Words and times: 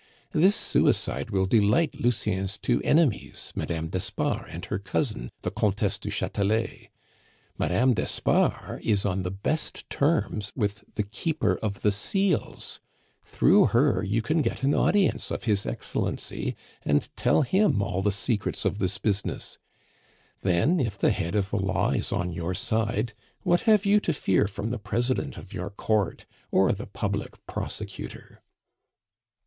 "This 0.31 0.55
suicide 0.55 1.29
will 1.29 1.45
delight 1.45 1.99
Lucien's 1.99 2.57
two 2.57 2.81
enemies, 2.83 3.53
Madame 3.55 3.89
d'Espard 3.89 4.47
and 4.49 4.65
her 4.65 4.79
cousin, 4.79 5.29
the 5.43 5.51
Comtesse 5.51 5.99
du 5.99 6.09
Chatelet. 6.09 6.89
Madame 7.59 7.93
d'Espard 7.93 8.81
is 8.83 9.05
on 9.05 9.21
the 9.21 9.29
best 9.29 9.87
terms 9.91 10.51
with 10.55 10.83
the 10.95 11.03
Keeper 11.03 11.59
of 11.61 11.83
the 11.83 11.91
Seals; 11.91 12.79
through 13.21 13.67
her 13.67 14.01
you 14.01 14.23
can 14.23 14.41
get 14.41 14.63
an 14.63 14.73
audience 14.73 15.29
of 15.29 15.43
His 15.43 15.67
Excellency 15.67 16.55
and 16.83 17.07
tell 17.15 17.43
him 17.43 17.83
all 17.83 18.01
the 18.01 18.11
secrets 18.11 18.65
of 18.65 18.79
this 18.79 18.97
business. 18.97 19.59
Then, 20.39 20.79
if 20.79 20.97
the 20.97 21.11
head 21.11 21.35
of 21.35 21.51
the 21.51 21.61
law 21.63 21.91
is 21.91 22.11
on 22.11 22.31
your 22.31 22.55
side, 22.55 23.13
what 23.43 23.61
have 23.69 23.85
you 23.85 23.99
to 23.99 24.13
fear 24.13 24.47
from 24.47 24.71
the 24.71 24.79
president 24.79 25.37
of 25.37 25.53
your 25.53 25.69
Court 25.69 26.25
or 26.49 26.71
the 26.71 26.87
public 26.87 27.45
prosecutor?" 27.45 28.41